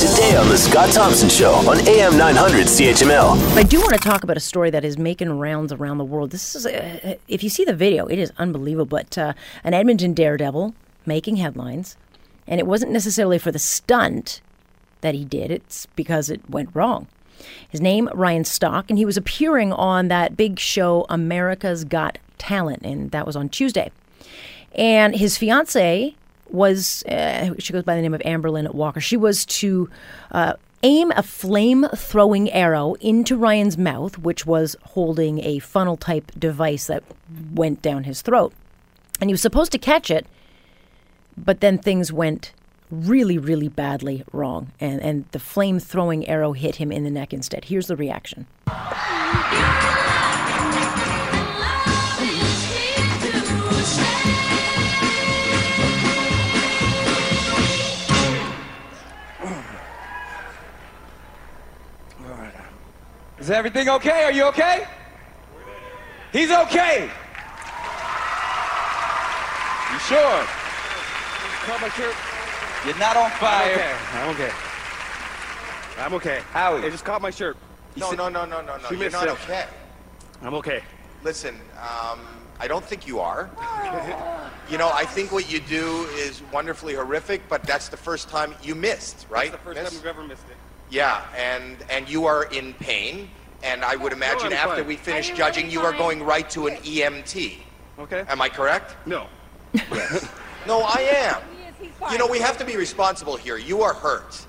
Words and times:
today 0.00 0.34
on 0.34 0.48
The 0.48 0.56
Scott 0.56 0.90
Thompson 0.94 1.28
Show 1.28 1.52
on 1.68 1.86
AM 1.86 2.16
900 2.16 2.66
CHML. 2.68 3.36
I 3.54 3.62
do 3.62 3.78
want 3.80 3.92
to 3.92 3.98
talk 3.98 4.24
about 4.24 4.38
a 4.38 4.40
story 4.40 4.70
that 4.70 4.82
is 4.82 4.96
making 4.96 5.28
rounds 5.38 5.74
around 5.74 5.98
the 5.98 6.06
world. 6.06 6.30
This 6.30 6.54
is, 6.54 6.64
uh, 6.64 7.16
if 7.28 7.44
you 7.44 7.50
see 7.50 7.66
the 7.66 7.74
video, 7.74 8.06
it 8.06 8.18
is 8.18 8.32
unbelievable. 8.38 8.86
But 8.86 9.18
uh, 9.18 9.34
an 9.62 9.74
Edmonton 9.74 10.14
daredevil 10.14 10.74
making 11.04 11.36
headlines, 11.36 11.98
and 12.46 12.58
it 12.58 12.66
wasn't 12.66 12.92
necessarily 12.92 13.38
for 13.38 13.52
the 13.52 13.58
stunt 13.58 14.40
that 15.02 15.14
he 15.14 15.22
did, 15.22 15.50
it's 15.50 15.84
because 15.96 16.30
it 16.30 16.48
went 16.48 16.70
wrong. 16.72 17.06
His 17.68 17.82
name, 17.82 18.08
Ryan 18.14 18.46
Stock, 18.46 18.88
and 18.88 18.98
he 18.98 19.04
was 19.04 19.18
appearing 19.18 19.70
on 19.70 20.08
that 20.08 20.34
big 20.34 20.58
show, 20.58 21.04
America's 21.10 21.84
Got 21.84 22.16
Talent, 22.38 22.80
and 22.84 23.10
that 23.10 23.26
was 23.26 23.36
on 23.36 23.50
Tuesday. 23.50 23.90
And 24.74 25.16
his 25.16 25.36
fiance 25.36 26.14
was, 26.52 27.02
uh, 27.04 27.54
she 27.58 27.72
goes 27.72 27.84
by 27.84 27.96
the 27.96 28.02
name 28.02 28.14
of 28.14 28.20
Amberlyn 28.22 28.72
Walker. 28.74 29.00
She 29.00 29.16
was 29.16 29.44
to 29.46 29.88
uh, 30.30 30.54
aim 30.82 31.12
a 31.16 31.22
flame 31.22 31.86
throwing 31.94 32.50
arrow 32.50 32.94
into 33.00 33.36
Ryan's 33.36 33.76
mouth, 33.76 34.18
which 34.18 34.46
was 34.46 34.76
holding 34.82 35.44
a 35.44 35.58
funnel 35.58 35.96
type 35.96 36.32
device 36.38 36.86
that 36.86 37.02
went 37.52 37.82
down 37.82 38.04
his 38.04 38.22
throat. 38.22 38.52
And 39.20 39.28
he 39.28 39.34
was 39.34 39.42
supposed 39.42 39.72
to 39.72 39.78
catch 39.78 40.10
it, 40.10 40.26
but 41.36 41.60
then 41.60 41.78
things 41.78 42.12
went 42.12 42.52
really, 42.90 43.38
really 43.38 43.68
badly 43.68 44.24
wrong. 44.32 44.72
And, 44.80 45.00
and 45.02 45.24
the 45.32 45.38
flame 45.38 45.78
throwing 45.78 46.26
arrow 46.28 46.52
hit 46.52 46.76
him 46.76 46.90
in 46.90 47.04
the 47.04 47.10
neck 47.10 47.32
instead. 47.32 47.66
Here's 47.66 47.86
the 47.86 47.96
reaction. 47.96 48.46
Is 63.50 63.56
everything 63.56 63.88
okay? 63.88 64.22
Are 64.22 64.30
you 64.30 64.44
okay? 64.44 64.86
He's 66.32 66.52
okay. 66.52 67.10
You 69.90 69.98
sure? 69.98 70.46
Caught 71.66 71.80
my 71.80 71.88
shirt. 71.88 72.14
You're 72.86 72.96
not 72.98 73.16
on 73.16 73.28
fire. 73.32 73.96
I'm 74.12 74.28
okay. 74.36 74.52
I'm 75.98 76.14
okay. 76.14 76.42
Howie. 76.52 76.86
It 76.86 76.92
just 76.92 77.04
caught 77.04 77.20
my 77.20 77.30
shirt. 77.30 77.56
No, 77.96 78.12
no, 78.12 78.28
no, 78.28 78.44
no, 78.44 78.60
no, 78.60 78.76
no. 78.76 78.88
She 78.88 78.94
You're 78.94 79.06
missed 79.06 79.14
not 79.14 79.26
it. 79.26 79.30
okay. 79.30 79.66
I'm 80.42 80.54
okay. 80.54 80.84
Listen, 81.24 81.56
um, 81.80 82.20
I 82.60 82.68
don't 82.68 82.84
think 82.84 83.08
you 83.08 83.18
are. 83.18 83.50
you 84.70 84.78
know, 84.78 84.92
I 84.94 85.04
think 85.04 85.32
what 85.32 85.50
you 85.50 85.58
do 85.58 86.06
is 86.12 86.40
wonderfully 86.52 86.94
horrific, 86.94 87.48
but 87.48 87.64
that's 87.64 87.88
the 87.88 87.96
first 87.96 88.28
time 88.28 88.54
you 88.62 88.76
missed, 88.76 89.26
right? 89.28 89.50
That's 89.50 89.60
the 89.60 89.70
first 89.70 89.80
miss? 89.80 89.90
time 89.90 89.98
we've 89.98 90.06
ever 90.06 90.22
missed 90.22 90.48
it. 90.48 90.56
Yeah, 90.88 91.24
and 91.36 91.76
and 91.88 92.08
you 92.08 92.26
are 92.26 92.44
in 92.44 92.74
pain, 92.74 93.28
and 93.62 93.84
I 93.84 93.96
would 93.96 94.12
imagine 94.12 94.48
I'm 94.48 94.52
after 94.52 94.76
fine. 94.76 94.86
we 94.86 94.96
finish 94.96 95.30
Are 95.30 95.36
judging, 95.36 95.64
really 95.64 95.74
you 95.74 95.80
are 95.82 95.92
going 95.92 96.22
right 96.22 96.48
to 96.50 96.66
an 96.66 96.76
EMT. 96.76 97.58
Okay? 97.98 98.24
Am 98.28 98.40
I 98.40 98.48
correct? 98.48 98.96
No. 99.06 99.26
Yes. 99.92 100.28
No, 100.66 100.80
I 100.80 101.00
am. 101.00 101.42
Is. 101.80 102.12
You 102.12 102.18
know, 102.18 102.26
we 102.26 102.38
have 102.38 102.58
to 102.58 102.64
be 102.64 102.76
responsible 102.76 103.36
here. 103.36 103.56
You 103.56 103.82
are 103.82 103.94
hurt. 103.94 104.46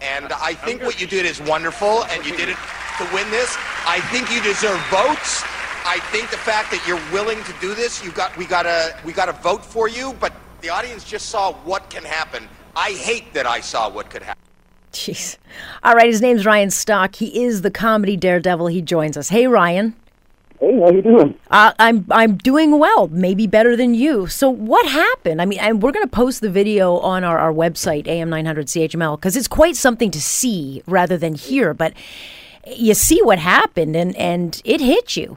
And 0.00 0.32
I 0.32 0.54
think 0.54 0.82
what 0.82 1.00
you 1.00 1.06
did 1.06 1.24
is 1.24 1.40
wonderful, 1.40 2.04
and 2.04 2.26
you 2.26 2.36
did 2.36 2.48
it 2.48 2.56
to 2.98 3.04
win 3.14 3.30
this. 3.30 3.56
I 3.86 4.00
think 4.10 4.30
you 4.30 4.42
deserve 4.42 4.78
votes. 4.90 5.42
I 5.86 6.00
think 6.10 6.30
the 6.30 6.36
fact 6.36 6.70
that 6.72 6.84
you're 6.86 7.00
willing 7.12 7.42
to 7.44 7.54
do 7.60 7.74
this, 7.74 8.04
you 8.04 8.10
got 8.10 8.36
we 8.36 8.44
gotta 8.44 8.98
we 9.04 9.12
gotta 9.12 9.32
vote 9.32 9.64
for 9.64 9.88
you, 9.88 10.14
but 10.20 10.32
the 10.60 10.68
audience 10.68 11.04
just 11.04 11.28
saw 11.28 11.52
what 11.52 11.88
can 11.88 12.04
happen. 12.04 12.48
I 12.74 12.90
hate 12.90 13.32
that 13.34 13.46
I 13.46 13.60
saw 13.60 13.88
what 13.88 14.10
could 14.10 14.22
happen. 14.22 14.42
Jeez. 14.96 15.36
All 15.82 15.94
right, 15.94 16.06
his 16.06 16.22
name's 16.22 16.46
Ryan 16.46 16.70
Stock. 16.70 17.16
He 17.16 17.44
is 17.44 17.62
the 17.62 17.70
comedy 17.70 18.16
daredevil. 18.16 18.68
He 18.68 18.82
joins 18.82 19.16
us. 19.16 19.28
Hey, 19.28 19.46
Ryan. 19.46 19.94
Hey, 20.58 20.80
how 20.80 20.90
you 20.90 21.02
doing? 21.02 21.38
Uh, 21.50 21.72
I'm 21.78 22.06
I'm 22.10 22.36
doing 22.38 22.78
well, 22.78 23.08
maybe 23.08 23.46
better 23.46 23.76
than 23.76 23.94
you. 23.94 24.26
So 24.26 24.48
what 24.48 24.86
happened? 24.86 25.42
I 25.42 25.44
mean, 25.44 25.58
and 25.58 25.82
we're 25.82 25.92
going 25.92 26.04
to 26.04 26.10
post 26.10 26.40
the 26.40 26.48
video 26.48 26.96
on 26.98 27.24
our, 27.24 27.38
our 27.38 27.52
website 27.52 28.06
am900chml 28.06 29.18
because 29.18 29.36
it's 29.36 29.48
quite 29.48 29.76
something 29.76 30.10
to 30.10 30.20
see 30.20 30.82
rather 30.86 31.18
than 31.18 31.34
hear. 31.34 31.74
But 31.74 31.92
you 32.66 32.94
see 32.94 33.20
what 33.22 33.38
happened, 33.38 33.96
and 33.96 34.16
and 34.16 34.62
it 34.64 34.80
hit 34.80 35.14
you. 35.16 35.36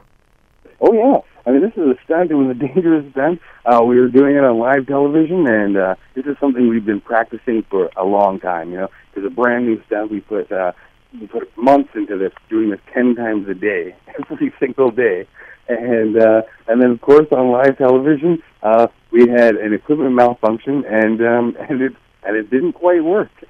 Oh 0.80 0.92
yeah. 0.92 1.18
I 1.50 1.52
mean, 1.52 1.62
this 1.62 1.72
is 1.72 1.82
a 1.82 1.98
stunt. 2.04 2.30
It 2.30 2.34
was 2.34 2.56
a 2.56 2.58
dangerous 2.60 3.10
stunt. 3.10 3.40
Uh, 3.66 3.82
we 3.82 3.98
were 3.98 4.06
doing 4.06 4.36
it 4.36 4.44
on 4.44 4.60
live 4.60 4.86
television, 4.86 5.48
and 5.48 5.76
uh, 5.76 5.94
this 6.14 6.24
is 6.24 6.36
something 6.38 6.68
we've 6.68 6.84
been 6.84 7.00
practicing 7.00 7.64
for 7.68 7.90
a 7.96 8.04
long 8.04 8.38
time. 8.38 8.70
You 8.70 8.76
know, 8.76 8.88
it's 9.16 9.26
a 9.26 9.30
brand 9.30 9.66
new 9.66 9.82
stunt. 9.86 10.12
We 10.12 10.20
put 10.20 10.52
uh, 10.52 10.70
we 11.20 11.26
put 11.26 11.50
months 11.58 11.90
into 11.96 12.16
this, 12.16 12.30
doing 12.48 12.70
this 12.70 12.78
ten 12.94 13.16
times 13.16 13.48
a 13.48 13.54
day, 13.54 13.96
every 14.30 14.54
single 14.60 14.92
day, 14.92 15.26
and 15.68 16.16
uh, 16.16 16.42
and 16.68 16.80
then 16.80 16.92
of 16.92 17.00
course 17.00 17.26
on 17.32 17.50
live 17.50 17.76
television, 17.78 18.40
uh, 18.62 18.86
we 19.10 19.28
had 19.28 19.56
an 19.56 19.74
equipment 19.74 20.14
malfunction, 20.14 20.84
and 20.84 21.20
um, 21.20 21.56
and 21.68 21.82
it 21.82 21.94
and 22.22 22.36
it 22.36 22.48
didn't 22.48 22.74
quite 22.74 23.02
work. 23.02 23.30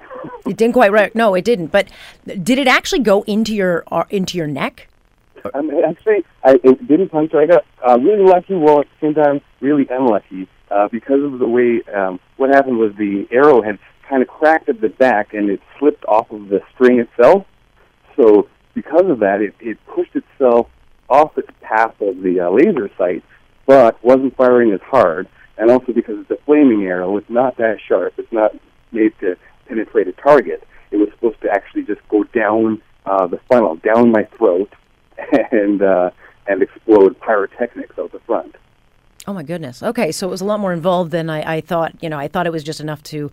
It 0.47 0.57
didn't 0.57 0.73
quite 0.73 0.91
work. 0.91 1.15
No, 1.15 1.35
it 1.35 1.45
didn't. 1.45 1.67
But 1.67 1.87
did 2.25 2.57
it 2.57 2.67
actually 2.67 2.99
go 2.99 3.21
into 3.23 3.55
your 3.55 3.83
uh, 3.91 4.05
into 4.09 4.37
your 4.37 4.47
neck? 4.47 4.87
Mean, 5.61 5.83
actually, 5.83 6.25
I 6.43 6.59
it 6.63 6.87
didn't 6.87 7.09
puncture. 7.09 7.39
I 7.39 7.45
got 7.45 7.65
uh, 7.87 7.97
really 7.99 8.23
lucky, 8.23 8.55
while 8.55 8.81
at 8.81 8.87
the 8.87 9.07
same 9.07 9.13
time 9.13 9.41
really 9.59 9.87
unlucky, 9.89 10.47
uh, 10.69 10.87
because 10.89 11.23
of 11.23 11.39
the 11.39 11.47
way 11.47 11.81
um, 11.93 12.19
what 12.37 12.49
happened 12.49 12.77
was 12.77 12.93
the 12.97 13.27
arrow 13.31 13.61
had 13.61 13.79
kind 14.07 14.21
of 14.21 14.27
cracked 14.27 14.69
at 14.69 14.81
the 14.81 14.89
back 14.89 15.33
and 15.33 15.49
it 15.49 15.61
slipped 15.79 16.03
off 16.05 16.29
of 16.31 16.49
the 16.49 16.61
string 16.73 16.99
itself. 16.99 17.45
So 18.15 18.49
because 18.73 19.05
of 19.09 19.19
that, 19.19 19.41
it, 19.41 19.55
it 19.59 19.77
pushed 19.85 20.15
itself 20.15 20.67
off 21.09 21.37
its 21.37 21.49
path 21.61 21.95
of 22.01 22.21
the 22.21 22.39
uh, 22.39 22.49
laser 22.49 22.89
sight, 22.97 23.23
but 23.65 24.03
wasn't 24.03 24.35
firing 24.35 24.71
as 24.73 24.81
hard. 24.81 25.27
And 25.57 25.69
also 25.69 25.93
because 25.93 26.15
it's 26.19 26.31
a 26.31 26.43
flaming 26.45 26.83
arrow, 26.83 27.17
it's 27.17 27.29
not 27.29 27.57
that 27.57 27.77
sharp. 27.87 28.13
It's 28.17 28.31
not 28.31 28.51
made 28.91 29.13
to 29.19 29.35
penetrate 29.67 30.07
a 30.07 30.13
target. 30.13 30.63
It 30.91 30.97
was 30.97 31.09
supposed 31.13 31.41
to 31.41 31.49
actually 31.49 31.83
just 31.83 32.01
go 32.09 32.23
down 32.23 32.81
uh, 33.05 33.27
the 33.27 33.39
funnel, 33.49 33.75
down 33.77 34.11
my 34.11 34.23
throat, 34.37 34.73
and 35.51 35.81
uh, 35.81 36.11
and 36.47 36.61
explode 36.61 37.19
pyrotechnics 37.19 37.97
out 37.97 38.11
the 38.11 38.19
front. 38.19 38.55
Oh 39.27 39.33
my 39.33 39.43
goodness. 39.43 39.83
Okay, 39.83 40.11
so 40.11 40.27
it 40.27 40.31
was 40.31 40.41
a 40.41 40.45
lot 40.45 40.59
more 40.59 40.73
involved 40.73 41.11
than 41.11 41.29
I, 41.29 41.57
I 41.57 41.61
thought. 41.61 41.93
You 42.01 42.09
know, 42.09 42.17
I 42.17 42.27
thought 42.27 42.47
it 42.47 42.51
was 42.51 42.63
just 42.63 42.79
enough 42.79 43.03
to 43.03 43.31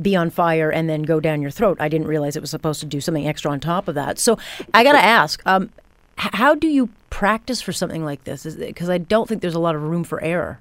be 0.00 0.16
on 0.16 0.30
fire 0.30 0.70
and 0.70 0.88
then 0.88 1.02
go 1.02 1.20
down 1.20 1.40
your 1.42 1.52
throat. 1.52 1.76
I 1.80 1.88
didn't 1.88 2.08
realize 2.08 2.34
it 2.34 2.40
was 2.40 2.50
supposed 2.50 2.80
to 2.80 2.86
do 2.86 3.00
something 3.00 3.26
extra 3.26 3.50
on 3.52 3.60
top 3.60 3.86
of 3.86 3.94
that. 3.94 4.18
So 4.18 4.36
I 4.74 4.82
got 4.82 4.92
to 4.92 5.04
ask, 5.04 5.40
um, 5.46 5.70
h- 6.18 6.30
how 6.32 6.56
do 6.56 6.66
you 6.66 6.88
practice 7.10 7.62
for 7.62 7.72
something 7.72 8.04
like 8.04 8.24
this? 8.24 8.42
Because 8.56 8.90
I 8.90 8.98
don't 8.98 9.28
think 9.28 9.40
there's 9.40 9.54
a 9.54 9.60
lot 9.60 9.76
of 9.76 9.82
room 9.82 10.02
for 10.02 10.20
error. 10.22 10.58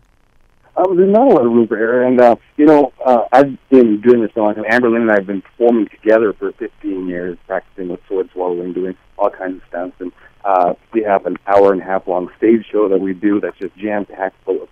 Um, 0.75 0.95
there's 0.95 1.11
not 1.11 1.31
a 1.31 1.33
lot 1.33 1.43
of 1.43 1.51
room 1.51 1.67
for 1.67 1.75
error, 1.75 2.03
and 2.03 2.21
uh, 2.21 2.35
you 2.55 2.65
know, 2.65 2.93
uh, 3.03 3.23
I've 3.31 3.57
been 3.69 3.99
doing 3.99 4.21
this 4.21 4.29
a 4.35 4.39
long 4.39 4.53
time. 4.53 4.65
Amberlyn 4.65 5.01
and 5.01 5.11
I 5.11 5.15
have 5.15 5.25
been 5.25 5.41
performing 5.41 5.87
together 5.87 6.33
for 6.33 6.51
15 6.51 7.07
years, 7.07 7.35
practicing 7.47 7.89
with 7.89 7.99
sword 8.07 8.29
swallowing, 8.31 8.73
doing 8.73 8.95
all 9.17 9.31
kinds 9.31 9.55
of 9.55 9.67
stunts, 9.69 9.95
and 9.99 10.11
uh, 10.47 10.73
we 10.93 11.03
have 11.03 11.25
an 11.25 11.35
hour 11.45 11.73
and 11.73 11.81
a 11.81 11.85
half 11.85 12.07
long 12.07 12.29
stage 12.37 12.65
show 12.71 12.87
that 12.87 12.99
we 12.99 13.13
do 13.13 13.41
that's 13.41 13.57
just 13.57 13.75
jam 13.75 14.05
packed 14.05 14.41
full 14.45 14.63
of 14.63 14.69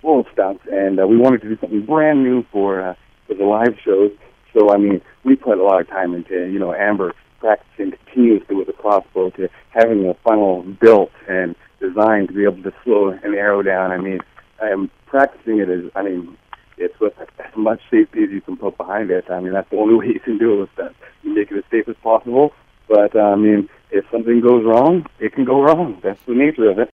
full 0.00 0.20
of 0.20 0.26
stunts, 0.32 0.62
and 0.70 1.00
uh, 1.00 1.06
we 1.06 1.16
wanted 1.16 1.42
to 1.42 1.48
do 1.48 1.58
something 1.60 1.84
brand 1.84 2.22
new 2.22 2.44
for 2.52 2.80
uh, 2.80 2.94
for 3.26 3.34
the 3.34 3.44
live 3.44 3.74
shows. 3.84 4.12
So 4.54 4.72
I 4.72 4.76
mean, 4.78 5.00
we 5.24 5.34
put 5.34 5.58
a 5.58 5.62
lot 5.62 5.80
of 5.80 5.88
time 5.88 6.14
into 6.14 6.46
you 6.46 6.60
know 6.60 6.72
Amber 6.72 7.14
practicing 7.40 7.92
continuously 7.92 8.54
with 8.54 8.68
the 8.68 8.72
crossbow 8.72 9.30
to 9.30 9.48
having 9.70 10.06
a 10.08 10.14
funnel 10.22 10.62
built 10.80 11.10
and 11.28 11.56
designed 11.80 12.28
to 12.28 12.34
be 12.34 12.44
able 12.44 12.62
to 12.62 12.72
slow 12.84 13.08
an 13.08 13.34
arrow 13.34 13.62
down. 13.62 13.90
I 13.90 13.98
mean, 13.98 14.20
I 14.62 14.68
am 14.68 14.88
practicing 15.06 15.58
it 15.58 15.68
as 15.68 15.90
I 15.96 16.02
mean, 16.02 16.36
it's 16.76 16.98
with 17.00 17.14
as 17.18 17.56
much 17.56 17.80
safety 17.90 18.22
as 18.22 18.30
you 18.30 18.40
can 18.40 18.56
put 18.56 18.76
behind 18.76 19.10
it. 19.10 19.24
I 19.28 19.40
mean, 19.40 19.52
that's 19.52 19.68
the 19.70 19.78
only 19.78 19.94
way 19.96 20.06
you 20.14 20.20
can 20.20 20.38
do 20.38 20.54
it 20.54 20.60
with 20.60 20.76
that. 20.76 20.94
You 21.24 21.34
make 21.34 21.50
it 21.50 21.58
as 21.58 21.64
safe 21.72 21.88
as 21.88 21.96
possible. 22.04 22.52
But 22.88 23.16
uh, 23.16 23.18
I 23.18 23.34
mean, 23.34 23.68
if 23.90 24.04
something 24.10 24.40
goes 24.40 24.64
wrong, 24.64 25.06
it 25.18 25.32
can 25.32 25.44
go 25.44 25.62
wrong. 25.62 25.98
That's 26.02 26.20
the 26.26 26.34
nature 26.34 26.70
of 26.70 26.78
it. 26.78 26.90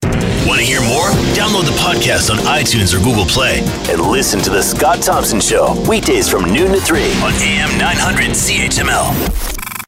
Want 0.48 0.60
to 0.60 0.66
hear 0.66 0.82
more? 0.82 1.08
Download 1.34 1.66
the 1.66 1.78
podcast 1.80 2.30
on 2.30 2.38
iTunes 2.38 2.94
or 2.94 3.04
Google 3.04 3.26
Play 3.26 3.60
and 3.90 4.02
listen 4.02 4.42
to 4.42 4.50
The 4.50 4.62
Scott 4.62 5.02
Thompson 5.02 5.40
Show 5.40 5.74
weekdays 5.88 6.30
from 6.30 6.44
noon 6.52 6.72
to 6.74 6.82
3 6.82 7.02
on 7.22 7.34
AM 7.34 7.78
900 7.78 8.32
CHML. 8.32 9.63